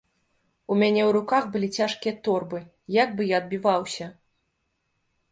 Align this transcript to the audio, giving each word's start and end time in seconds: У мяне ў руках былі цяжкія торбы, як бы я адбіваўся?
У 0.75 0.75
мяне 0.83 1.01
ў 1.01 1.09
руках 1.17 1.43
былі 1.55 1.67
цяжкія 1.81 2.13
торбы, 2.27 2.61
як 2.95 3.13
бы 3.19 3.27
я 3.33 3.35
адбіваўся? 3.41 4.07